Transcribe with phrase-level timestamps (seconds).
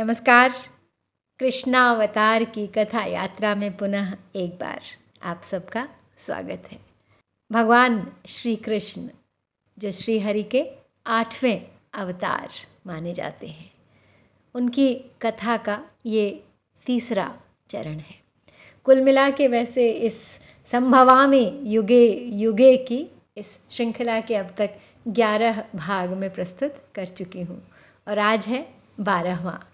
[0.00, 0.50] नमस्कार।
[1.40, 4.80] कृष्णावतार की कथा यात्रा में पुनः एक बार
[5.22, 6.78] आप सबका स्वागत है।
[7.50, 9.08] भगवान श्री कृष्ण
[9.78, 10.64] जो श्री हरि के
[11.06, 12.48] आठवें अवतार
[12.86, 13.70] माने जाते हैं,
[14.54, 16.44] उनकी कथा का ये
[16.86, 17.34] तीसरा
[17.70, 18.18] चरण है।
[18.84, 20.22] कुल मिला के वैसे इस
[20.66, 23.06] संभवामी युगे युगे की
[23.36, 27.62] इस श्रृंखला के अब तक ग्यारह भाग में प्रस्तुत कर चुकी हूँ
[28.08, 28.68] और आज है
[29.00, 29.64] बारहवा।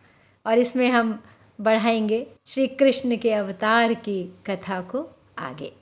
[0.47, 1.23] और इसमें हम
[1.61, 5.73] बढ़ाएँगे श्री कृष्ण के अवतार की कथा को आगे।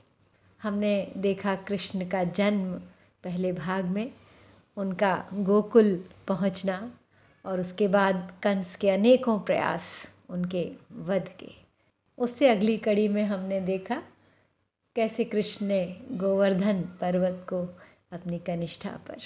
[0.61, 2.73] हमने देखा कृष्ण का जन्म
[3.23, 4.11] पहले भाग में,
[4.77, 6.91] उनका गोकुल पहुँचना
[7.45, 11.49] और उसके बाद कंस के अनेकों प्रयास उनके वध के।
[12.17, 14.01] उससे अगली कड़ी में हमने देखा
[14.95, 17.61] कैसे कृष्ण ने गोवर्धन पर्वत को
[18.11, 19.17] अपनी कनिष्ठा पर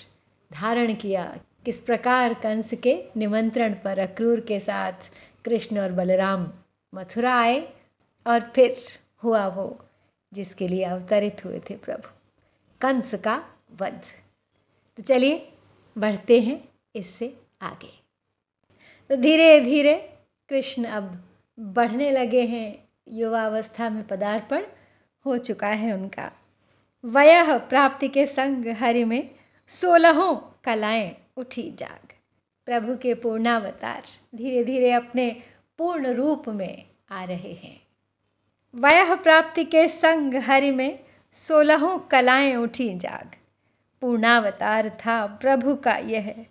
[0.52, 5.09] धारण किया, किस प्रकार कंस के निमंत्रण पर अक्रूर के साथ
[5.46, 6.52] कृष्ण और बलराम
[6.94, 7.60] मथुरा आए
[8.28, 8.76] और फिर
[9.23, 9.78] हुआ वो
[10.34, 12.09] जिसके लिए अवतरित हुए थे प्रभु,
[12.81, 14.02] कंस का वध।
[14.98, 15.38] तो चलिए
[15.98, 16.58] बढ़ते हैं
[16.96, 17.92] इससे आगे।
[19.09, 19.96] तो धीरे धीरे
[20.50, 21.23] कृष्ण अब
[21.59, 24.66] बढ़ने लगे हैं, युवावस्था में पदार्पण
[25.26, 26.31] हो चुका है उनका।
[27.06, 29.30] वयह प्राप्ति के संग हरि में
[29.68, 32.09] सोलहों कलाएँ उठी जाग।
[32.70, 34.03] प्रभु के पूर्णावतार
[34.36, 35.44] धीरे धीरे अपने
[35.78, 37.81] पूर्ण रूप में आ रहे हैं।
[38.75, 41.00] वयह प्राप्ति के संग हरि में
[41.31, 43.31] सोलहों कलाएँ उठी जाग।
[44.02, 46.45] पूर्णावतार था प्रभु का यह,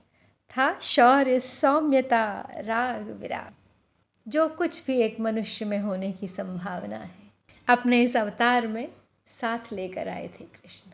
[0.50, 3.54] था शौर्य, सौम्यता, राग, विराग।
[4.30, 7.30] जो कुछ भी एक मनुष्य में होने की संभावना है,
[7.68, 8.88] अपने इस अवतार में
[9.26, 10.90] साथ लेकर आए थे कृष्ण।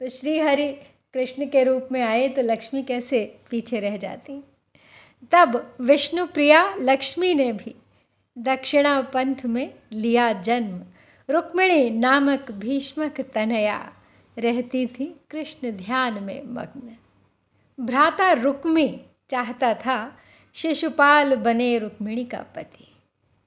[0.00, 0.76] तो श्री हरि
[1.14, 4.44] कृष्ण के रूप में आए तो लक्ष्मी कैसे पीछे रह जाती?
[5.32, 7.74] तब विष्णु प्रिया लक्ष्मी ने भी
[8.38, 10.84] दक्षिणा पंथ में लिया जन्म।
[11.30, 13.92] रुक्मिणी नामक भीष्मक तनया
[14.38, 16.96] रहती थी कृष्ण ध्यान में मग्न।
[17.84, 19.00] भ्राता रुक्मी
[19.30, 20.18] चाहता था
[20.54, 22.92] शिशुपाल बने रुक्मिणी का पति।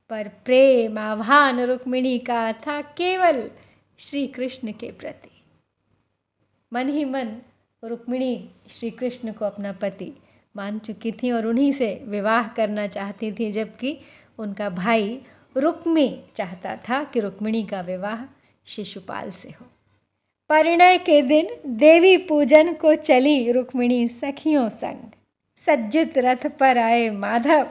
[0.09, 3.51] पर प्रेम आह्वान रुक्मिणी का था केवल
[3.99, 5.41] श्री कृष्ण के प्रति।
[6.73, 7.41] मन ही मन
[7.87, 10.11] रुक्मिणी श्री कृष्ण को अपना पति
[10.55, 13.97] मान चुकी थी और उन्हीं से विवाह करना चाहती थी, जबकि
[14.37, 15.21] उनका भाई
[15.57, 18.25] रुक्मी चाहता था कि रुक्मिणी का विवाह
[18.65, 19.65] शिशुपाल से हो।
[20.49, 25.11] परिणय के दिन देवी पूजन को चली रुक्मिणी सखियों संग।
[25.57, 27.67] सज्जित रथ पर आए माधव,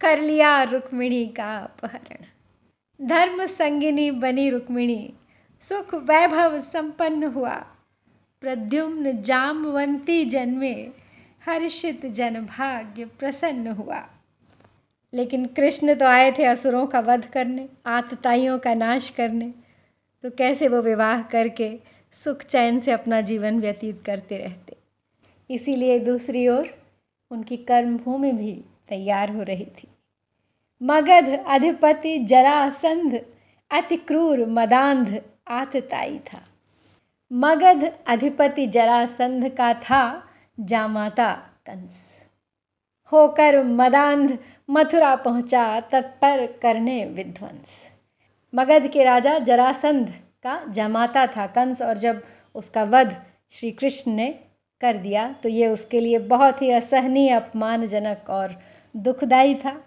[0.00, 2.24] कर लिया रुक्मिणी का अपहरण।
[3.06, 5.12] धर्म संगिनी बनी रुक्मिणी,
[5.60, 7.66] सुख वैभव संपन्न हुआ।
[8.44, 10.72] प्रद्युम्न जामवंती जन्मे,
[11.46, 14.08] हर्षित जन भाग्य प्रसन्न हुआ।
[15.14, 19.54] लेकिन कृष्ण तो आए थे असुरों का वध करने, आतताइयों का नाश करने।
[20.22, 21.78] तो कैसे वो विवाह करके
[22.12, 24.76] सुख चैन से अपना जीवन व्यतीत करते रहते?
[25.50, 26.78] इसीलिए दूसरी ओर
[27.30, 29.88] उनकी कर्मभूमि भी तैयार हो रही थी।
[30.82, 33.26] मगध, अधिपति, जरासंध,
[33.70, 36.44] अति क्रूर, मदांध आतताई था।
[37.30, 40.02] मगध अधिपति जरासंध का था
[40.60, 41.32] जामाता
[41.66, 42.26] कंस।
[43.12, 44.36] होकर मदांध
[44.70, 47.72] मथुरा पहुँचा, तत्पर करने विध्वंस।
[48.52, 50.10] मगध के राजा जरासंध
[50.44, 52.22] का जमाता था कंस, और जब
[52.54, 53.16] उसका वध
[53.52, 54.28] श्री कृष्ण ने
[54.80, 58.56] कर दिया तो ये उसके लिए बहुत ही असहनीय, अपमानजनक और
[58.94, 59.80] दुखदायी था।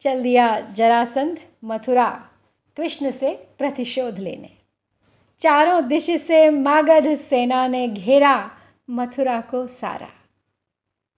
[0.00, 2.10] चल दिया जरासंध मथुरा,
[2.76, 4.55] कृष्ण से प्रतिशोध लेने।
[5.40, 8.50] चारों दिश से मागध सेना ने घेरा
[8.90, 10.08] मथुरा को सारा।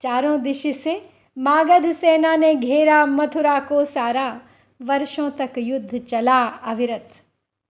[0.01, 4.41] चारों दिश से मागध सेना ने घेरा मथुरा को सारा।
[4.83, 7.09] वर्षों तक युद्ध चला अविरत,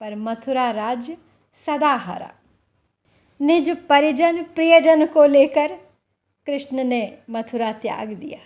[0.01, 1.17] पर मथुरा राज्य
[1.55, 2.33] सदा हरा।
[3.41, 5.79] निज परिजन प्रियजन को लेकर
[6.47, 8.41] कृष्ण ने मथुरा त्याग दिया।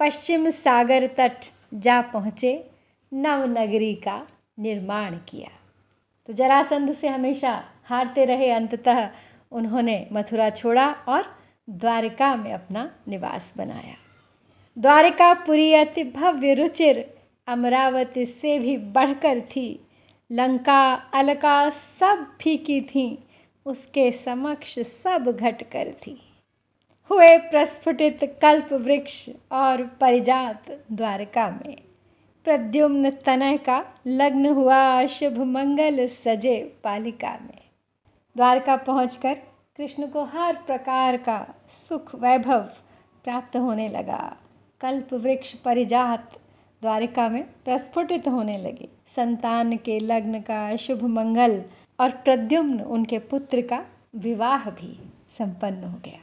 [0.00, 2.70] पश्चिम सागर तट जा पहुँचे
[3.12, 4.26] नवनगरी का
[4.58, 5.61] निर्माण किया।
[6.26, 9.10] तो जरासंध से हमेशा हारते रहे अंततः
[9.52, 11.36] उन्होंने मथुरा छोड़ा और
[11.70, 13.96] द्वारिका में अपना निवास बनाया।
[14.78, 17.14] द्वारिका द्वारिकापुरी अति भव्य रुचिर
[17.46, 19.86] अमरावती से भी बढ़कर थी।
[20.32, 23.24] लंका, अलका सब फीकी थी,
[23.66, 26.22] उसके समक्ष सब घट कर थी।
[27.10, 31.76] हुए प्रस्फुटित कल्प वृक्ष और परिजात द्वारका में।
[32.44, 37.58] प्रद्युम्न तनय का लग्न हुआ शुभ मंगल सजे पालिका में।
[38.36, 39.34] द्वारका पहुंचकर
[39.76, 42.60] कृष्ण को हर प्रकार का सुख वैभव
[43.24, 44.36] प्राप्त होने लगा।
[44.80, 46.32] कल्प वृक्ष परिजात
[46.82, 51.62] द्वारिका में प्रस्फुटित होने लगे। संतान के लग्न का शुभ मंगल
[52.00, 53.84] और प्रद्युम्न उनके पुत्र का
[54.16, 56.20] विवाह भी संपन्न हो गया।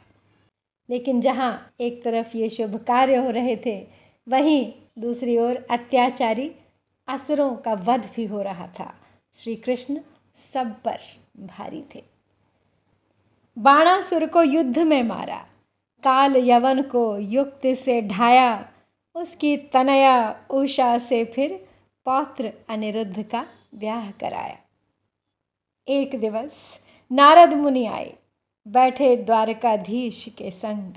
[0.90, 3.86] लेकिन जहाँ एक तरफ़ ये शुभ कार्य हो रहे थे,
[4.28, 6.50] वहीं दूसरी ओर अत्याचारी
[7.08, 8.94] असुरों का वध भी हो रहा था।
[9.34, 10.00] श्री कृष्ण
[10.54, 10.98] सब पर
[11.36, 12.04] भारी थे।
[13.58, 15.46] बाणासुर को युद्ध में मारा।
[16.02, 18.72] काल यवन को युक्त से ढाया।
[19.14, 21.68] उसकी तनया उषा से फिर
[22.04, 24.58] पौत्र अनिरुद्ध का ब्याह कराया।
[25.88, 26.80] एक दिवस
[27.12, 28.14] नारद मुनि आए।
[28.68, 30.92] बैठे द्वारकाधीश के संग।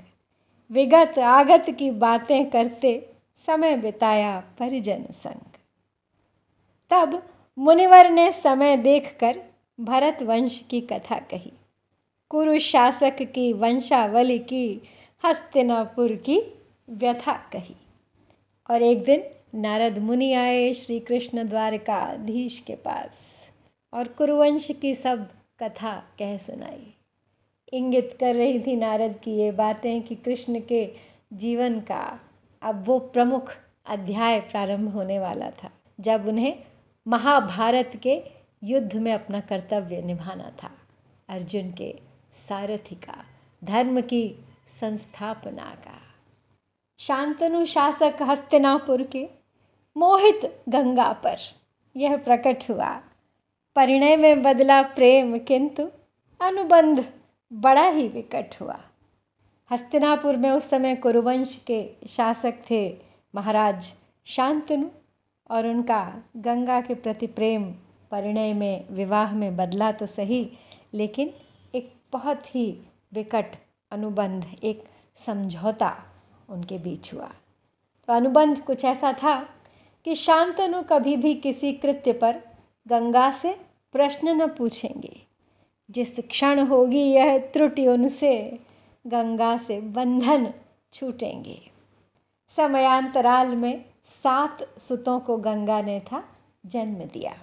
[0.70, 5.40] विगत आगत की बातें करते समय बिताया परिजन संग।
[6.90, 7.28] तब
[7.58, 9.42] मुनिवर ने समय देखकर
[9.80, 11.52] भरत वंश की कथा कही।
[12.30, 14.80] कुरु शासक की, वंशावली की,
[15.24, 16.58] हस्तिनापुर की
[16.88, 17.76] व्यथा कही।
[18.70, 23.48] और एक दिन नारद मुनि आए श्री कृष्ण द्वारकाधीश के पास
[23.94, 25.30] और कुरुवंश की सब
[25.62, 26.94] कथा कह सुनाई।
[27.72, 30.92] इंगित कर रही थी नारद की ये बातें कि कृष्ण के
[31.32, 32.20] जीवन का
[32.64, 33.52] अब वो प्रमुख
[33.86, 35.70] अध्याय प्रारंभ होने वाला था,
[36.00, 36.64] जब उन्हें
[37.06, 38.22] महाभारत के
[38.62, 40.70] युद्ध में अपना कर्तव्य निभाना था।
[41.28, 41.94] अर्जुन के
[42.34, 43.24] सारथी का,
[43.64, 46.00] धर्म की संस्थापना का।
[46.98, 49.28] शांतनु शासक हस्तिनापुर के
[49.96, 51.36] मोहित गंगा पर
[51.96, 53.00] यह प्रकट हुआ।
[53.76, 55.90] परिणय में बदला प्रेम, किंतु
[56.40, 57.12] अनुबंध
[57.52, 58.80] बड़ा ही विकट हुआ।
[59.70, 62.96] हस्तिनापुर में उस समय कुरुवंश के शासक थे
[63.34, 63.92] महाराज
[64.24, 64.88] शांतनु
[65.50, 67.64] और उनका गंगा के प्रति प्रेम,
[68.10, 70.50] परिणय में, विवाह में बदला तो सही,
[70.94, 71.30] लेकिन
[71.74, 72.78] एक बहुत ही
[73.12, 73.46] विकट
[73.90, 74.84] अनुबंध, एक
[75.16, 75.96] समझौता
[76.48, 77.30] उनके बीच हुआ।
[78.06, 79.48] तो अनुबंध कुछ ऐसा था
[80.04, 82.40] कि शांतनु कभी भी किसी कृत्य पर
[82.88, 83.60] गंगा से
[83.92, 85.20] प्रश्न न पूछेंगे।
[85.90, 88.58] जिस क्षण होगी यह त्रुटि उनसे
[89.06, 90.52] गंगा से बंधन
[90.92, 91.70] छूटेंगे।
[92.48, 96.24] समयांतराल में सात सुतों को गंगा ने था
[96.66, 97.34] जन्म दिया।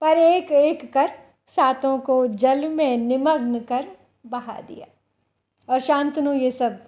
[0.00, 1.12] पर एक एक कर
[1.46, 3.88] सातों को जल में निमग्न कर
[4.26, 4.86] बहा दिया।
[5.68, 6.78] और शांतनु ये सब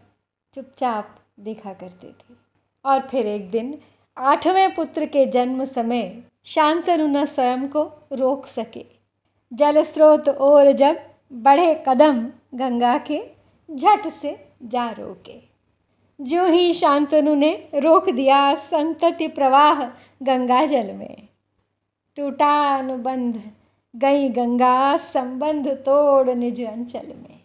[0.55, 2.35] चुपचाप देखा करते थे।
[2.85, 3.79] और फिर एक दिन
[4.19, 7.83] आठवें पुत्र के जन्म समय शांतनु न स्वयं को
[8.13, 8.85] रोक सके।
[9.53, 10.99] जल स्रोत और जब
[11.33, 13.36] बढ़े कदम गंगा के
[13.71, 15.41] झट से जा रोके।
[16.21, 19.85] जो ही शांतनु ने रोक दिया संतति प्रवाह
[20.23, 21.29] गंगा जल में।
[22.17, 23.51] टूटा अनुबंध
[23.97, 27.41] गई गंगा संबंध तोड़ निज अंचल में।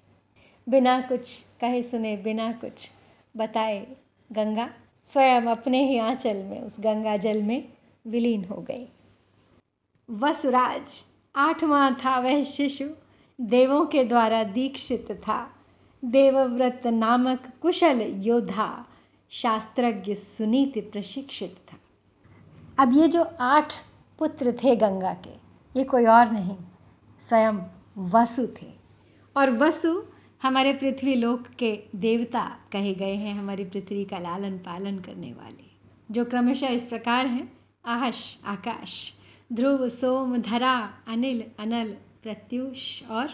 [0.69, 2.91] बिना कुछ कहे सुने, बिना कुछ
[3.37, 3.87] बताए
[4.31, 4.69] गंगा
[5.05, 7.67] स्वयं अपने ही आंचल में, उस गंगा जल में
[8.07, 8.87] विलीन हो गई।
[10.09, 12.85] वसुराज, आठवां था वह शिशु,
[13.41, 15.55] देवों के द्वारा दीक्षित था।
[16.05, 18.85] देवव्रत नामक कुशल योद्धा
[19.29, 21.77] शास्त्रज्ञ सुनीत प्रशिक्षित था।
[22.79, 23.73] अब ये जो आठ
[24.19, 25.33] पुत्र थे गंगा के,
[25.79, 26.57] ये कोई और नहीं,
[27.19, 27.53] स्वयं
[27.97, 28.73] वसु थे।
[29.37, 30.03] और वसु
[30.41, 35.71] हमारे पृथ्वी लोक के देवता कहे गए हैं, हमारी पृथ्वी का लालन पालन करने वाले,
[36.11, 39.13] जो क्रमशः इस प्रकार हैं। आहश, आकाश,
[39.53, 43.27] ध्रुव, सोम, धरा, अनिल, अनल, प्रत्युष और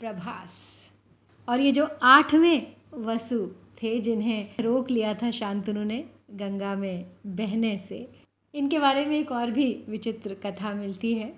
[0.00, 0.89] प्रभास।
[1.50, 3.46] और ये जो आठवें वसु
[3.82, 8.08] थे जिन्हें रोक लिया था शांतनु ने गंगा में बहने से,
[8.54, 11.32] इनके बारे में एक और भी विचित्र कथा मिलती है।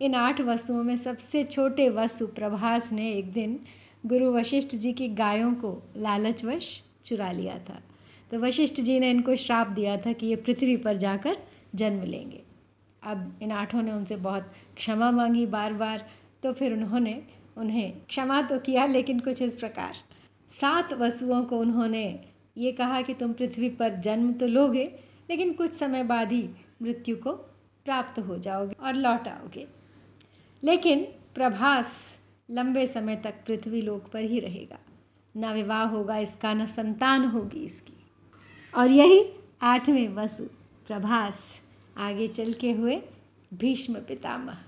[0.00, 3.58] इन आठ वसुओं में सबसे छोटे वसु प्रभास ने एक दिन
[4.06, 7.80] गुरु वशिष्ठ जी की गायों को लालचवश चुरा लिया था।
[8.30, 11.36] तो वशिष्ठ जी ने इनको श्राप दिया था कि ये पृथ्वी पर जाकर
[11.74, 12.42] जन्म लेंगे।
[13.02, 16.06] अब इन आठों ने उनसे बहुत क्षमा मांगी बार बार
[16.42, 17.22] तो फिर उन्होंने
[17.56, 19.96] उन्हें क्षमा तो किया, लेकिन कुछ इस प्रकार।
[20.50, 22.24] सात वसुओं को उन्होंने
[22.56, 24.84] ये कहा कि तुम पृथ्वी पर जन्म तो लोगे,
[25.30, 26.48] लेकिन कुछ समय बाद ही
[26.82, 27.32] मृत्यु को
[27.84, 29.66] प्राप्त हो जाओगे और लौट आओगे।
[30.62, 31.04] लेकिन
[31.34, 32.18] प्रभास
[32.50, 34.78] लंबे समय तक पृथ्वी लोक पर ही रहेगा।
[35.36, 37.92] न विवाह होगा इसका, न संतान होगी इसकी।
[38.74, 39.24] और यही
[39.62, 40.44] आठवें वसु
[40.86, 41.60] प्रभास
[41.96, 43.02] आगे चल के हुए
[43.54, 44.58] भीष्म पितामह,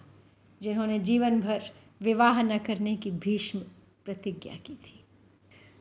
[0.62, 1.62] जिन्होंने जीवन भर
[2.02, 3.58] विवाह न करने की भीष्म
[4.04, 5.04] प्रतिज्ञा की थी।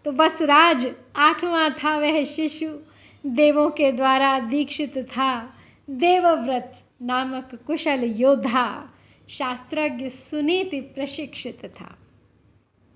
[0.05, 2.79] तो वसुराज, आठवां था वह शिशु,
[3.25, 5.53] देवों के द्वारा दीक्षित था।
[5.89, 8.89] देवव्रत नामक कुशल योद्धा,
[9.29, 11.97] शास्त्रज्ञ सुनीति प्रशिक्षित था।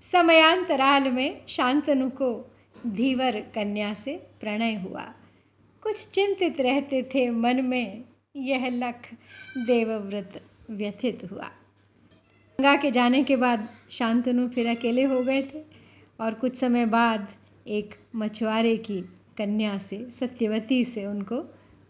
[0.00, 2.54] समयांतराल में शांतनु को
[2.86, 5.14] धीवर कन्या से प्रणय हुआ।
[5.82, 8.04] कुछ चिंतित रहते थे मन में,
[8.36, 9.08] यह लख
[9.66, 11.50] देवव्रत व्यथित हुआ।
[12.60, 15.58] गंगा के जाने के बाद शांतनु फिर अकेले हो गए थे
[16.20, 17.32] और कुछ समय बाद
[17.68, 19.00] एक मछुआरे की
[19.38, 21.36] कन्या से, सत्यवती से उनको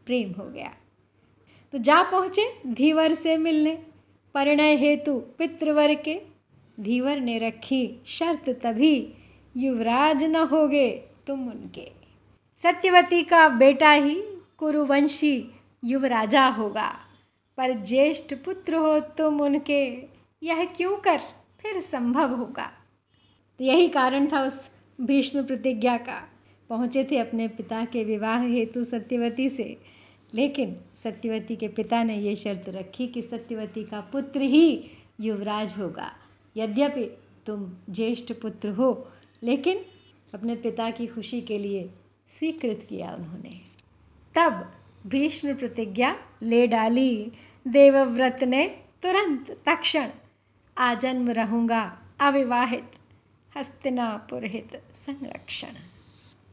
[0.06, 0.72] प्रेम हो गया।
[1.72, 3.82] तो जा पहुँचे धीवर से मिलने।
[4.34, 6.20] परिणय हेतु पितृवर के।
[6.80, 9.14] धीवर ने रखी शर्त तभी
[9.56, 10.90] युवराज न होगे
[11.26, 11.90] तुम उनके।
[12.56, 14.22] सत्यवती का बेटा ही
[14.58, 15.44] कुरुवंशी
[15.84, 16.98] युवराजा होगा।
[17.56, 20.15] पर ज्येष्ठ पुत्र हो तुम उनके।
[20.46, 21.18] यह क्यों कर?
[21.60, 22.72] फिर संभव होगा।
[23.60, 26.28] यही कारण था उस भीष्म प्रतिज्ञा का।
[26.70, 29.78] पहुँचे थे अपने पिता के विवाह हेतु सत्यवती से।
[30.34, 36.12] लेकिन सत्यवती के पिता ने ये शर्त रखी कि सत्यवती का पुत्र ही युवराज होगा।
[36.56, 37.04] यद्यपि
[37.46, 39.08] तुम ज्येष्ठ पुत्र हो,
[39.42, 39.78] लेकिन
[40.34, 41.90] अपने पिता की खुशी के लिए
[42.26, 43.60] स्वीकृत किया उन्होंने।
[44.34, 44.72] तब
[45.06, 47.32] भीष्म प्रतिज्ञा ले डाली।
[47.68, 48.66] देवव्रत ने
[49.02, 50.08] तुरंत तक्षण
[50.78, 51.80] आजन्म रहूँगा
[52.20, 52.90] अविवाहित
[53.56, 55.76] हस्तिनापुर हित संरक्षण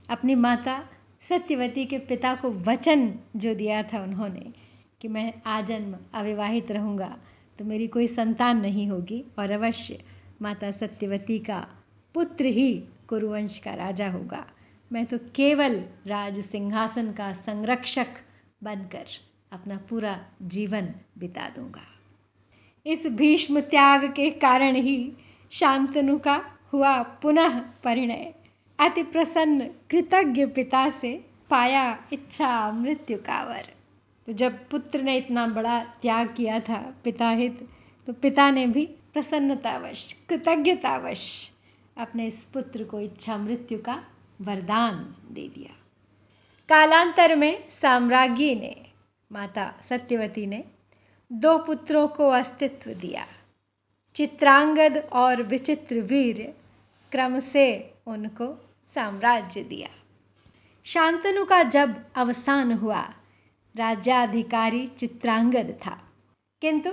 [0.09, 0.77] अपनी माता
[1.21, 4.53] सत्यवती के पिता को वचन जो दिया था उन्होंने
[5.01, 7.15] कि मैं आजन्म अविवाहित रहूँगा
[7.59, 9.99] तो मेरी कोई संतान नहीं होगी और अवश्य
[10.41, 11.59] माता सत्यवती का
[12.15, 12.73] पुत्र ही
[13.09, 14.45] कुरुवंश का राजा होगा।
[14.91, 18.07] मैं तो केवल राज सिंहासन का संरक्षक
[18.63, 19.05] बनकर
[19.51, 21.92] अपना पूरा जीवन बिता दूँगा।
[22.85, 25.11] इस भीष्म त्याग के कारण ही
[25.51, 26.35] शांतनु का
[26.73, 28.33] हुआ पुनः परिणय।
[28.79, 31.13] अति प्रसन्न कृतज्ञ पिता से
[31.49, 33.65] पाया इच्छा मृत्यु का वर।
[34.27, 37.67] तो जब पुत्र ने इतना बड़ा त्याग किया था पिता हित
[38.07, 41.49] तो पिता ने भी प्रसन्नतावश कृतज्ञतावश
[41.97, 44.03] अपने इस पुत्र को इच्छा मृत्यु का
[44.41, 45.75] वरदान दे दिया।
[46.69, 48.75] कालांतर में साम्राज्ञी ने,
[49.31, 50.63] माता सत्यवती ने
[51.33, 53.27] दो पुत्रों को अस्तित्व दिया।
[54.15, 56.53] चित्रांगद और विचित्र वीर
[57.11, 59.89] क्रम से उनको साम्राज्य दिया।
[60.83, 63.01] शांतनु का जब अवसान हुआ,
[63.75, 66.01] राज्याधिकारी चित्रांगद था।
[66.61, 66.89] किंतु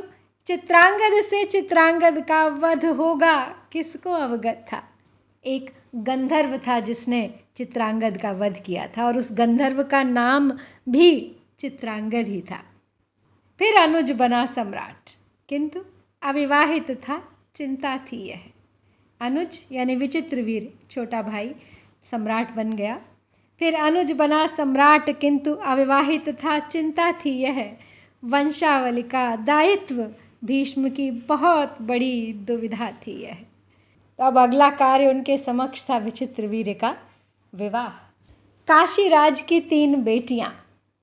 [0.47, 4.83] चित्रांगद से चित्रांगद का वध होगा किसको अवगत था?
[5.47, 10.51] एक गंधर्व था जिसने चित्रांगद का वध किया था और उस गंधर्व का नाम
[10.89, 12.70] भी चित्रांगद ही था।
[13.61, 15.11] फिर अनुज बना सम्राट।
[15.49, 15.81] किंतु
[16.23, 17.23] अविवाहित था,
[17.55, 18.41] चिंता थी यह।
[19.21, 21.55] अनुज यानी विचित्र वीर, छोटा भाई,
[22.05, 23.01] सम्राट बन गया।
[23.59, 27.77] फिर अनुज बना सम्राट, किंतु अविवाहित था, चिंता थी यह।
[28.25, 30.11] वंशावली का दायित्व
[30.45, 33.39] भीष्म की बहुत बड़ी दुविधा थी यह।
[34.27, 36.97] अब अगला कार्य उनके समक्ष था विचित्र वीर का
[37.55, 37.89] विवाह।
[38.69, 40.60] काशी राज की तीन बेटियाँ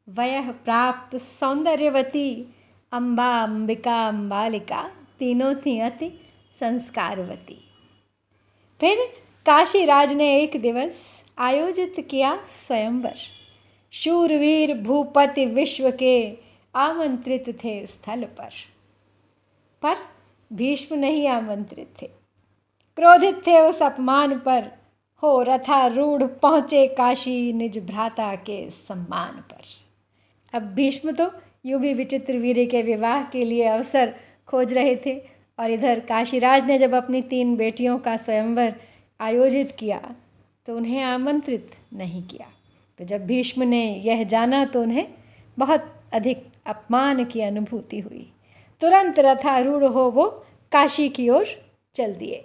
[0.09, 2.55] वयः प्राप्त सौंदर्यवती
[2.91, 6.19] अम्बा अंबिका अम्बालिका, तीनों थी अति
[6.53, 7.71] संस्कारवती।
[8.79, 8.97] फिर
[9.45, 13.15] काशीराज ने एक दिवस आयोजित किया स्वयंवर।
[13.91, 16.37] शूरवीर भूपति विश्व के
[16.75, 18.49] आमंत्रित थे स्थल पर।
[19.81, 19.95] पर
[20.53, 22.07] भीष्म नहीं आमंत्रित थे।
[22.95, 24.71] क्रोधित थे उस अपमान पर।
[25.23, 29.86] हो रथा रूढ़ पहुँचे काशी निज भ्राता के सम्मान पर।
[30.53, 31.31] अब भीष्म तो
[31.65, 34.13] यूँ भी विचित्र वीर के विवाह के लिए अवसर
[34.47, 35.15] खोज रहे थे
[35.59, 38.73] और इधर काशीराज ने जब अपनी तीन बेटियों का स्वयंवर
[39.19, 39.99] आयोजित किया
[40.67, 42.47] तो उन्हें आमंत्रित नहीं किया।
[42.99, 45.07] तो जब भीष्म ने यह जाना तो उन्हें
[45.57, 48.27] बहुत अधिक अपमान की अनुभूति हुई।
[48.81, 50.25] तुरंत रथारूढ़ हो वो
[50.71, 51.45] काशी की ओर
[51.95, 52.43] चल दिए।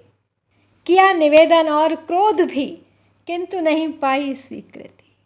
[0.87, 2.66] किया निवेदन और क्रोध भी,
[3.28, 5.16] किंतु नहीं पाई स्वीकृति।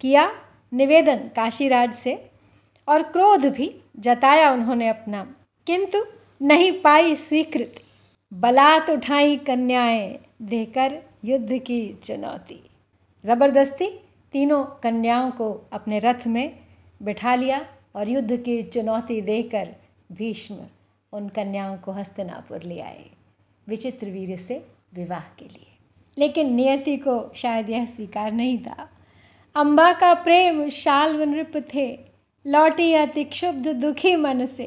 [0.00, 0.30] किया
[0.72, 2.30] निवेदन काशीराज से
[2.88, 5.34] और क्रोध भी जताया उन्होंने अपना।
[5.66, 5.98] किंतु
[6.42, 7.82] नहीं पाई स्वीकृति।
[8.32, 12.70] बलात् उठाई कन्याएँ देकर युद्ध की चुनौती।
[13.24, 14.00] ज़बरदस्ती
[14.32, 16.60] तीनों कन्याओं को अपने रथ में
[17.02, 19.74] बिठा लिया और युद्ध की चुनौती देकर
[20.12, 20.56] भीष्म
[21.12, 23.10] उन कन्याओं को हस्तनापुर ले आए।
[23.68, 25.76] विचित्र वीर से विवाह के लिए।
[26.18, 28.88] लेकिन नियति को शायद यह स्वीकार नहीं था।
[29.58, 31.98] अम्बा का प्रेम शाल्व नृप थे,
[32.46, 34.66] लौटी अति क्षुब्ध दुखी मन से।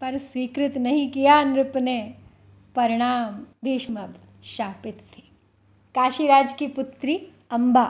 [0.00, 2.14] पर स्वीकृत नहीं किया नृप ने,
[2.76, 4.06] परिणाम भीष्म
[4.44, 5.22] शापित थे।
[5.94, 7.16] काशीराज की पुत्री
[7.50, 7.86] अम्बा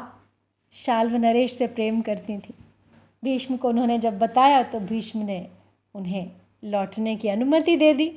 [0.72, 2.54] शाल्व नरेश से प्रेम करती थी।
[3.24, 5.46] भीष्म को उन्होंने जब बताया तो भीष्म ने
[5.94, 6.30] उन्हें
[6.64, 8.12] लौटने की अनुमति दे दी,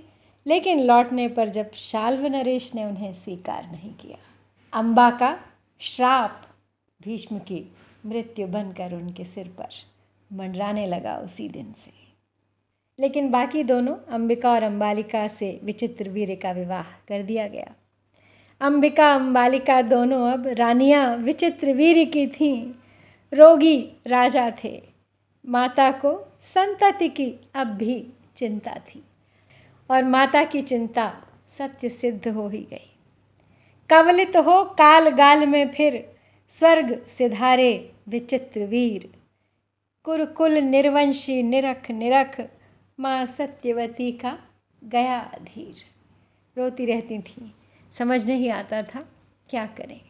[0.45, 4.17] लेकिन लौटने पर जब शाल्व नरेश ने उन्हें स्वीकार नहीं किया।
[4.73, 5.37] अम्बा का
[5.79, 6.41] श्राप
[7.01, 7.71] भीष्म की
[8.05, 9.67] मृत्यु बनकर उनके सिर पर
[10.33, 11.91] मंडराने लगा उसी दिन से।
[12.99, 17.73] लेकिन बाकी दोनों अंबिका और अंबालिका से विचित्र वीर का विवाह कर दिया गया।
[18.61, 22.73] अंबिका, अंबालिका दोनों अब रानियाँ विचित्र वीर की थीं।
[23.33, 24.83] रोगी राजा थे।
[25.45, 29.03] माता को संतति की अब भी चिंता थी
[29.91, 31.13] और माता की चिंता
[31.49, 32.95] सत्य सिद्ध हो ही गई।
[33.89, 36.15] कवलित हो काल गाल में फिर
[36.47, 39.09] स्वर्ग सिधारे विचित्र वीर।
[40.03, 42.41] कुरकुल निर्वंशी निरख निरख
[42.99, 44.37] माँ सत्यवती का
[44.83, 45.75] गया धीर
[46.57, 47.55] रोती रहती थी।
[47.91, 49.01] समझ नहीं आता था
[49.49, 50.01] क्या करें।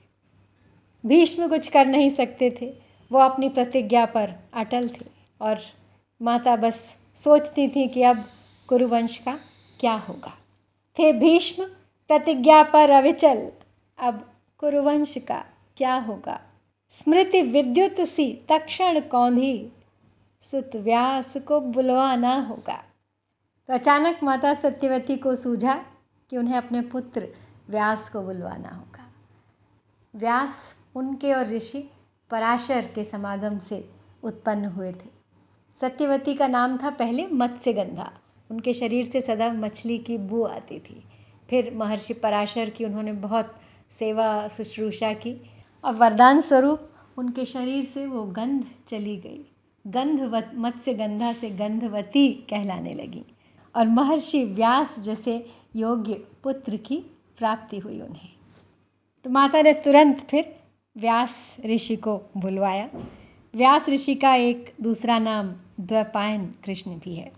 [1.06, 2.74] भीष्म कुछ कर नहीं सकते थे।
[3.12, 5.06] वो अपनी प्रतिज्ञा पर अटल थे
[5.42, 5.56] और
[6.22, 8.18] माता बस सोचती थी कि अब
[8.68, 9.40] कुरुवंश का
[9.80, 10.38] क्या होगा।
[11.00, 11.64] थे भीष्म,
[12.08, 13.52] प्रतिज्ञा पर अविचल।
[13.98, 15.46] अब कुरुवंश का
[15.78, 16.53] क्या होगा?
[17.00, 19.72] स्मृति विद्युत सी, तक्षण कौंधी
[20.42, 22.84] सुत व्यास को बुलवाना होगा।
[23.68, 25.86] तो अचानक माता सत्यवती को सूझा
[26.30, 27.28] कि उन्हें अपने पुत्र
[27.70, 29.14] व्यास को बुलवाना होगा।
[30.16, 31.90] व्यास उनके और ऋषि
[32.32, 33.90] पराशर के समागम से
[34.24, 35.10] उत्पन्न हुए थे।
[35.76, 38.14] सत्यवती का नाम था पहले मत्स्यगंधा।
[38.52, 41.04] उनके शरीर से सदा मछली की बू आती थी।
[41.50, 43.56] फिर महर्षि पराशर की उन्होंने बहुत
[43.92, 45.50] सेवा, शुश्रूषा की।
[45.84, 49.46] और वरदान स्वरूप उनके शरीर से वो गंध चली गई।
[49.88, 53.26] गंधवत मत्स्य गंधा से गंधवती कहलाने लगी
[53.76, 56.14] और महर्षि व्यास जैसे योग्य
[56.44, 56.98] पुत्र की
[57.38, 58.30] प्राप्ति हुई उन्हें।
[59.24, 60.56] तो माता ने तुरंत फिर
[60.98, 62.90] व्यास ऋषि को बुलवाया।
[63.56, 67.32] व्यास ऋषि का एक दूसरा नाम द्वैपायन कृष्ण भी है।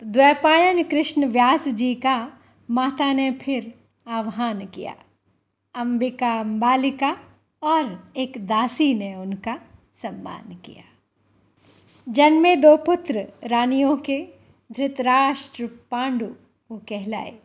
[0.00, 2.32] तो द्वैपायन कृष्ण व्यास जी का
[2.70, 3.74] माता ने फिर
[4.06, 4.94] आह्वान किया।
[5.74, 7.16] अंबिका, अंबालिका
[7.62, 9.60] और एक दासी ने उनका
[9.94, 10.82] सम्मान किया।
[12.08, 14.28] जन्मे दो पुत्र रानियों के,
[14.72, 16.26] धृतराष्ट्र पांडु
[16.70, 17.38] वो कहलाए।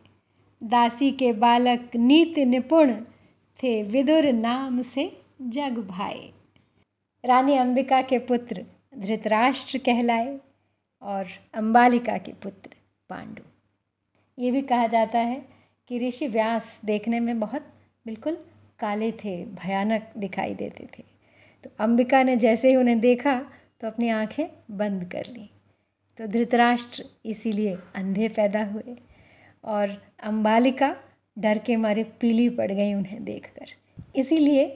[0.62, 2.94] दासी के बालक नीति निपुण
[3.62, 6.32] थे, विदुर नाम से जग भाए।
[7.24, 8.64] रानी अंबिका के पुत्र
[8.98, 10.40] धृतराष्ट्र कहलाए
[11.02, 12.70] और अंबालिका के पुत्र
[13.08, 13.42] पांडु।
[14.38, 15.48] ये भी कहा जाता है
[15.88, 17.62] कि ऋषि व्यास देखने में बहुत
[18.06, 18.38] बिल्कुल
[18.80, 21.02] काले थे, भयानक दिखाई देते थे।
[21.64, 23.38] तो अंबिका ने जैसे ही उन्हें देखा
[23.80, 25.48] तो अपनी आँखें बंद कर ली।
[26.18, 28.96] तो धृतराष्ट्र इसीलिए अंधे पैदा हुए
[29.64, 29.90] और
[30.22, 30.94] अंबालिका
[31.36, 33.72] डर के मारे पीली पड़ गई उन्हें देखकर।
[34.16, 34.66] इसीलिए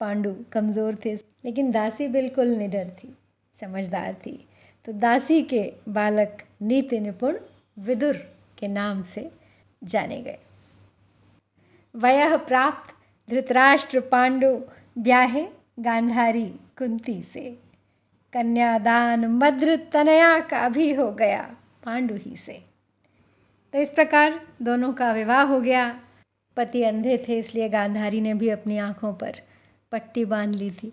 [0.00, 3.14] पांडु कमज़ोर थे, लेकिन दासी बिल्कुल निडर थी,
[3.54, 4.32] समझदार थी।
[4.86, 7.38] तो दासी के बालक नीति निपुण
[7.78, 8.16] विदुर
[8.58, 9.30] के नाम से
[9.82, 10.38] जाने गए।
[11.94, 12.94] वयः प्राप्त
[13.30, 14.48] धृतराष्ट्र पांडु
[14.98, 15.46] ब्याहे
[15.80, 16.46] गांधारी
[16.78, 17.50] कुंती से।
[18.32, 21.42] कन्यादान मद्र तनया का भी हो गया
[21.84, 22.52] पांडु ही से।
[23.74, 25.88] तो इस प्रकार दोनों का विवाह हो गया।
[26.56, 29.40] पति अंधे थे, इसलिए गांधारी ने भी अपनी आँखों पर
[29.92, 30.92] पट्टी बाँध ली थी।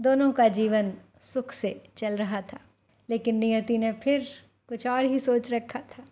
[0.00, 2.60] दोनों का जीवन सुख से चल रहा था,
[3.08, 4.26] लेकिन नियति ने फिर
[4.68, 6.04] कुछ और ही सोच रखा था।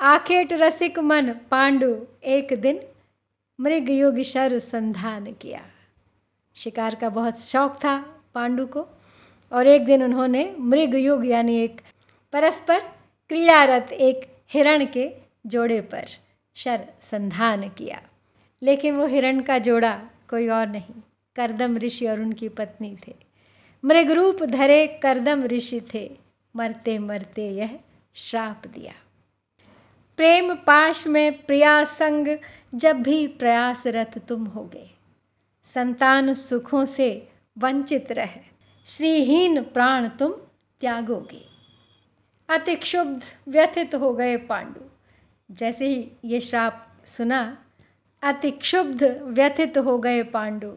[0.00, 1.94] आखेट रसिक मन पांडु
[2.24, 2.80] एक दिन
[3.60, 5.60] मृग युग शर संधान किया।
[6.54, 8.86] शिकार का बहुत शौक था पांडु को,
[9.52, 11.80] और एक दिन उन्होंने मृग युग यानी एक
[12.32, 12.80] परस्पर
[13.28, 15.10] क्रीड़ारत एक हिरण के
[15.46, 16.06] जोड़े पर
[16.54, 18.02] शर संधान किया।
[18.62, 21.02] लेकिन वो हिरण का जोड़ा कोई और नहीं,
[21.36, 23.14] करदम ऋषि और उनकी पत्नी थे।
[23.84, 26.10] मृग रूप धरे करदम ऋषि थे,
[26.56, 27.78] मरते मरते यह
[28.14, 28.92] श्राप दिया।
[30.20, 32.38] प्रेम पाश में प्रिया संग
[32.74, 34.90] जब भी प्रयासरत तुम होगे।
[35.64, 37.28] संतान सुखों से
[37.58, 38.40] वंचित रहे।
[38.86, 40.32] श्रीहीन प्राण तुम
[40.80, 41.46] त्यागोगे।
[42.48, 44.80] अति क्षुब्ध व्यथित हो गए पांडु।
[45.54, 47.64] जैसे ही ये श्राप सुना,
[48.22, 50.70] अति क्षुब्ध व्यथित हो गए पांडु।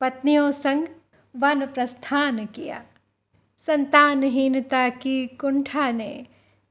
[0.00, 0.86] पत्नियों संग
[1.36, 2.84] वन प्रस्थान किया।
[3.58, 6.26] संतानहीनता की कुंठा ने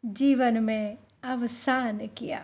[0.05, 2.39] जीवन में अवसान किया।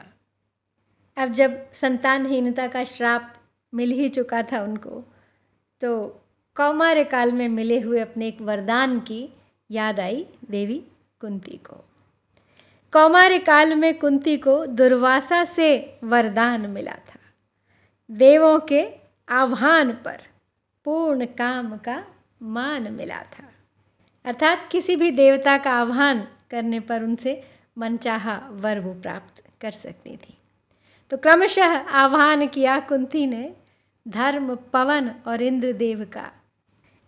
[1.18, 3.34] अब जब संतानहीनता का श्राप
[3.74, 5.04] मिल ही चुका था उनको
[5.82, 6.22] तो
[6.56, 9.30] कौमार्य काल में मिले हुए अपने एक वरदान की
[9.72, 10.82] याद आई देवी
[11.20, 11.76] कुंती को।
[12.94, 17.20] कौमार्य काल में कुंती को दुर्वासा से वरदान मिला था।
[18.10, 18.86] देवों के
[19.30, 20.22] आह्वान पर
[20.86, 22.04] पूर्ण काम का
[22.42, 23.50] मान मिला था।
[24.26, 27.44] अर्थात किसी भी देवता का आह्वान करने पर उनसे
[27.78, 30.38] मनचाहा वर वो प्राप्त कर सकती थी।
[31.10, 33.54] तो क्रमशः आह्वान किया कुंती ने,
[34.08, 36.32] धर्म, पवन और इंद्रदेव का।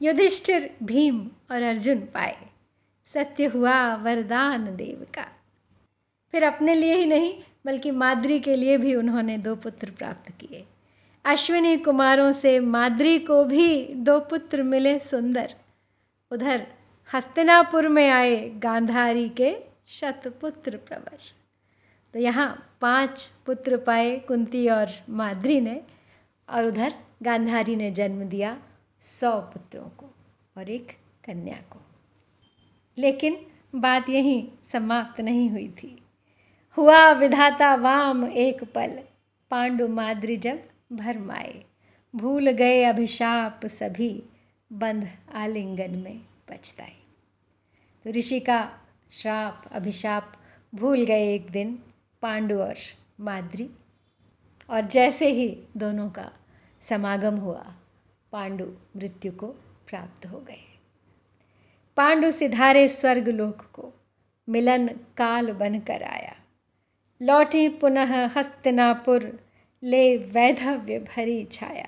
[0.02, 2.38] युधिष्ठिर, भीम और अर्जुन पाए।
[3.06, 5.28] सत्य हुआ वरदान देव का।
[6.32, 10.66] फिर अपने लिए ही नहीं, बल्कि माद्री के लिए भी उन्होंने दो पुत्र प्राप्त किए।
[11.26, 15.56] अश्विनी कुमारों से माद्री को भी दो पुत्र मिले सुंदर।
[16.32, 16.68] उधर
[17.14, 21.18] हस्तिनापुर में आए गांधारी के शतपुत्र प्रवर।
[22.14, 25.82] तो यहाँ पाँच पुत्र पाए कुंती और माद्री ने,
[26.50, 28.62] और उधर गांधारी ने जन्म दिया
[29.02, 30.06] सौ पुत्रों को
[30.58, 30.92] और एक
[31.26, 31.80] कन्या को।
[32.98, 33.46] लेकिन
[33.76, 36.04] बात यहीं समाप्त नहीं हुई थी।
[36.78, 39.00] हुआ विधाता वाम एक पल,
[39.50, 40.60] पांडु माद्री जब
[40.94, 41.64] भरमाए
[42.16, 44.24] भूल गए अभिशाप सभी,
[44.74, 46.94] बंध आलिंगन में पछताए।
[48.04, 48.80] तो ऋषि का
[49.12, 50.34] श्राप, अभिशाप,
[50.76, 51.80] भूल गए एक दिन,
[52.22, 52.76] पांडु और
[53.20, 53.70] माद्री।
[54.70, 56.32] और जैसे ही दोनों का
[56.82, 57.74] समागम हुआ,
[58.32, 58.66] पांडु
[58.96, 59.48] मृत्यु को
[59.90, 60.80] प्राप्त हो गए।
[61.98, 63.94] पांडु सिधारे स्वर्ग लोक को
[64.50, 66.36] मिलन काल बनकर आया।
[67.22, 69.40] लौटी पुनः हस्तिनापुर,
[69.84, 71.88] ले वैधव्य भरी छाया।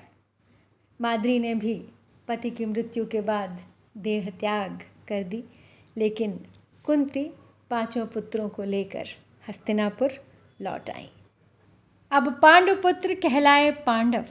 [1.00, 1.88] माद्री ने भी
[2.28, 3.64] पति की मृत्यु के बाद
[3.96, 5.44] देह त्याग कर दी,
[5.96, 6.46] लेकिन
[6.84, 7.22] कुंती
[7.70, 9.08] पाँचों पुत्रों को लेकर
[9.48, 10.12] हस्तिनापुर
[10.60, 11.08] लौट आई।
[12.12, 14.24] अब पांडुपुत्र कहलाए पांडव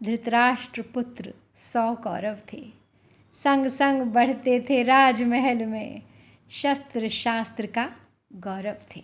[0.00, 2.62] धृतराष्ट्र पुत्र सौ कौरव थे।
[3.34, 6.02] संग संग बढ़ते थे राजमहल में
[6.50, 7.88] शस्त्र शास्त्र का
[8.36, 9.02] गौरव थे।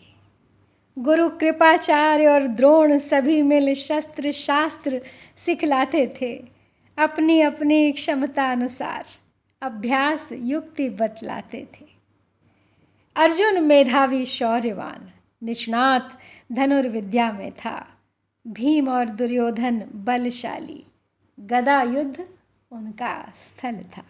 [0.97, 5.01] गुरु कृपाचार्य और द्रोण सभी मिल शस्त्र शास्त्र
[5.37, 6.35] सिखलाते थे।
[6.99, 9.05] अपनी अपनी क्षमता अनुसार
[9.63, 11.86] अभ्यास युक्ति बतलाते थे।
[13.17, 15.11] अर्जुन मेधावी शौर्यवान,
[15.43, 16.09] निष्णात
[16.53, 17.87] धनुर्विद्या में था
[18.47, 20.85] भीम और दुर्योधन बलशाली,
[21.41, 22.27] गदा युद्ध
[22.71, 24.05] उनका स्थल था।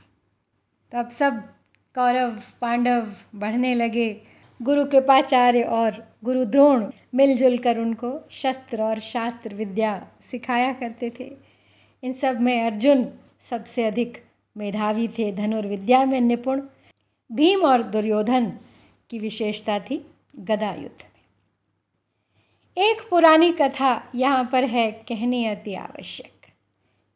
[0.93, 1.33] तो अब सब
[1.95, 4.23] कौरव, पांडव बढ़ने लगे।
[4.63, 11.37] गुरु कृपाचार्य और गुरु द्रोण मिलजुल कर उनको शस्त्र और शास्त्र विद्या सिखाया करते थे।
[12.03, 13.09] इन सब में अर्जुन
[13.41, 14.25] सबसे अधिक
[14.57, 16.63] मेधावी थे, धनुर्विद्या में निपुण।
[17.33, 18.53] भीम और दुर्योधन
[19.11, 20.05] की विशेषता थी
[20.39, 21.15] गदा युद्ध में।
[22.77, 26.47] एक पुरानी कथा यहाँ पर है कहनी अति आवश्यक।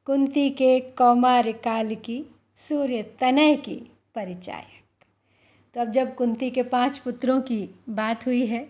[0.07, 2.25] कुंती के कौमार काल की
[2.57, 3.77] सूर्य तनय की
[4.15, 5.05] परिचायक।
[5.75, 8.67] तो अब जब कुंती के पाँच पुत्रों की बात हुई है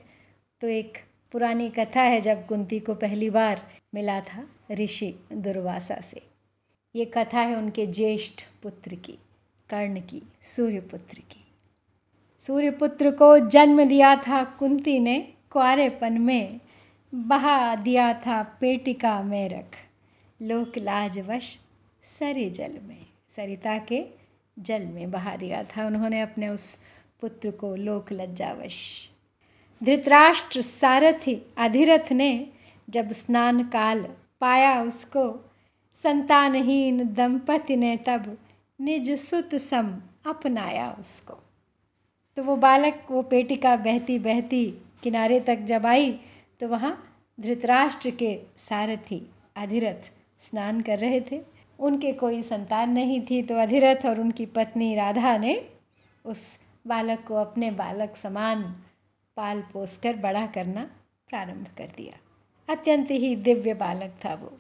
[0.62, 0.98] तो एक
[1.32, 3.62] पुरानी कथा है जब कुंती को पहली बार
[3.94, 6.22] मिला था ऋषि दुर्वासा से।
[6.94, 9.12] ये कथा है उनके ज्येष्ठ पुत्र की,
[9.70, 11.39] कर्ण की सूर्यपुत्र की।
[12.40, 16.60] सूर्यपुत्र को जन्म दिया था कुंती ने कुआरेपन में
[17.14, 19.76] बहा दिया था पेटिका में रख।
[20.42, 21.56] लोक लाजवश
[22.04, 24.04] सरे जल में, सरिता के
[24.58, 26.84] जल में बहा दिया था उन्होंने अपने उस
[27.20, 29.08] पुत्र को लोक लज्जावश।
[29.82, 32.46] धृतराष्ट्र सारथी अधिरथ ने
[32.90, 34.02] जब स्नान काल
[34.40, 35.52] पाया उसको,
[35.94, 38.38] संतानहीन दंपति ने तब
[38.80, 39.94] निज सुत सम
[40.26, 41.49] अपनाया उसको।
[42.40, 44.64] तो वो बालक, वो पेटिका बहती बहती
[45.02, 46.12] किनारे तक जब आई
[46.60, 46.92] तो वहाँ
[47.38, 49.18] धृतराष्ट्र के सारथी
[49.56, 50.08] अधिरथ
[50.40, 51.40] स्नान कर रहे थे।
[51.78, 55.54] उनके कोई संतान नहीं थी तो अधिरथ और उनकी पत्नी राधा ने
[56.24, 56.46] उस
[56.86, 58.62] बालक को अपने बालक समान
[59.36, 60.88] पाल पोस कर बड़ा करना
[61.28, 62.18] प्रारंभ कर दिया।
[62.68, 64.52] अत्यंत ही दिव्य बालक था वो।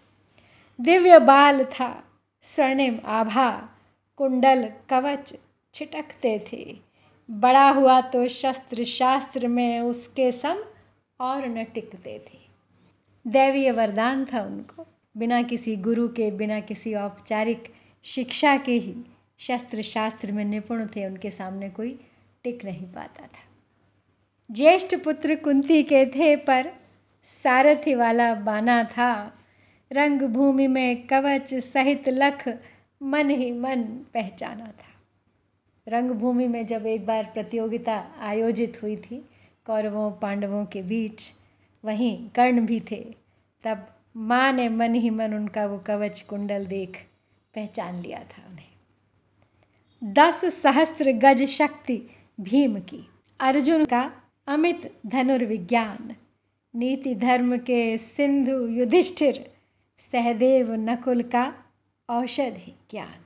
[0.80, 1.90] दिव्य बाल था,
[2.42, 3.50] स्वर्णिम आभा,
[4.16, 5.34] कुंडल कवच
[5.74, 6.89] छिटकते थे।
[7.30, 10.64] बड़ा हुआ तो शस्त्र शास्त्र में उसके सम
[11.20, 12.38] और न टिकते थे।
[13.26, 18.94] दैवीय वरदान था उनको। बिना किसी गुरु के, बिना किसी औपचारिक शिक्षा के ही
[19.38, 22.00] शस्त्र शास्त्र में निपुण थे, उनके सामने कोई
[22.44, 23.54] टिक नहीं पाता था।
[24.50, 26.72] ज्येष्ठ पुत्र कुंती के थे, पर
[27.24, 29.38] सारथी वाला बाना था।
[29.92, 32.48] रंग भूमि में कवच सहित लख
[33.02, 33.82] मन ही मन
[34.14, 34.89] पहचाना था।
[35.90, 39.24] रंग भूमि में जब एक बार प्रतियोगिता आयोजित हुई थी,
[39.66, 41.30] कौरवों, पांडवों के बीच,
[41.84, 43.14] वहीं कर्ण भी थे,
[43.64, 47.06] तब माँ ने मन ही मन उनका वो कवच कुंडल देख
[47.54, 48.66] पहचान लिया था उन्हें।
[50.04, 52.02] दस सहस्त्र गज शक्ति
[52.40, 53.08] भीम की,
[53.40, 54.12] अर्जुन का
[54.46, 56.14] अमित धनुर्विज्ञान,
[56.74, 59.50] नीति धर्म के सिंधु युधिष्ठिर,
[59.98, 61.54] सहदेव नकुल का
[62.08, 63.24] औषधि ज्ञान।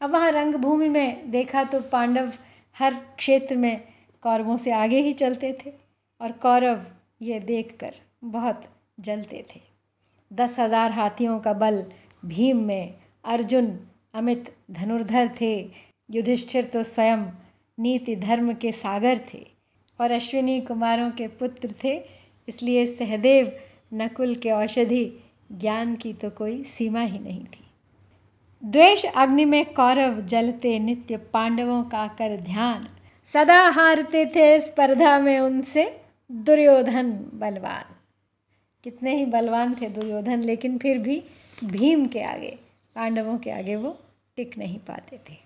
[0.00, 2.32] अब वहाँ रंगभूमि में देखा तो पांडव
[2.76, 3.80] हर क्षेत्र में
[4.22, 5.72] कौरवों से आगे ही चलते थे
[6.20, 6.84] और कौरव
[7.22, 8.62] ये देखकर बहुत
[9.00, 9.60] जलते थे।
[10.30, 11.84] दस हज़ार हाथियों का बल
[12.22, 13.78] भीम में अर्जुन,
[14.14, 15.54] अमित, धनुर्धर थे।
[16.08, 17.26] युधिष्ठिर तो स्वयं
[17.78, 19.46] नीति धर्म के सागर थे
[19.98, 21.96] और अश्विनी कुमारों के पुत्र थे।
[22.48, 23.52] इसलिए सहदेव
[23.94, 25.04] नकुल के औषधि
[25.52, 27.63] ज्ञान की तो कोई सीमा ही नहीं थी।
[28.64, 32.88] द्वेष अग्नि में कौरव जलते नित्य पांडवों का कर ध्यान।
[33.24, 36.00] सदा हारते थे स्पर्धा में उनसे
[36.32, 37.84] दुर्योधन बलवान।
[38.84, 41.24] कितने ही बलवान थे दुर्योधन, लेकिन फिर भी
[41.64, 42.58] भीम के आगे,
[42.94, 43.98] पांडवों के आगे वो
[44.36, 45.36] टिक नहीं पाते थे।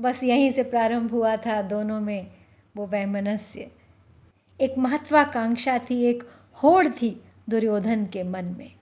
[0.00, 2.26] बस यहीं से प्रारंभ हुआ था दोनों में
[2.76, 3.70] वो वैमनस्य।
[4.60, 6.22] एक महत्वाकांक्षा थी, एक
[6.62, 8.72] होड़ थी दुर्योधन के मन में।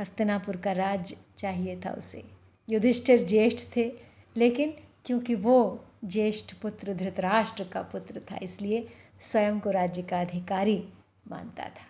[0.00, 2.35] हस्तिनापुर का राज चाहिए था उसे।
[2.68, 3.92] युधिष्ठिर ज्येष्ठ थे,
[4.36, 4.74] लेकिन
[5.04, 8.88] क्योंकि वो ज्येष्ठ पुत्र धृतराष्ट्र का पुत्र था, इसलिए
[9.20, 10.88] स्वयं को राज्य का अधिकारी
[11.28, 11.86] मानता था।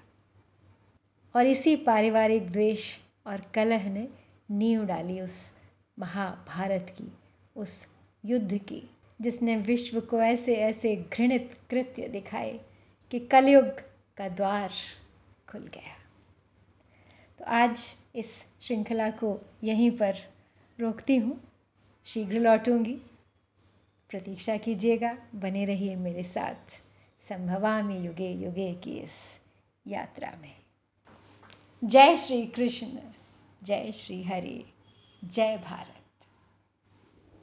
[1.36, 4.08] और इसी पारिवारिक द्वेष और कलह ने
[4.50, 5.52] नींव डाली उस
[5.98, 7.12] महाभारत की,
[7.56, 7.86] उस
[8.24, 12.60] युद्ध की, जिसने विश्व को ऐसे ऐसे घृणित कृत्य दिखाए
[13.10, 13.68] कि कलयुग
[14.16, 14.70] का द्वार
[15.48, 15.96] खुल गया।
[17.38, 20.14] तो आज इस श्रृंखला को यहीं पर
[20.80, 21.40] रोकती हूँ।
[22.04, 22.94] शीघ्र लौटूँगी।
[24.10, 26.82] प्रतीक्षा कीजिएगा, बने रहिए मेरे साथ।
[27.20, 29.40] संभवामी युगे युगे की इस
[29.86, 30.54] यात्रा में।
[31.84, 32.86] जय श्री कृष्ण,
[33.62, 34.64] जय श्री हरि,
[35.24, 35.95] जय भारत।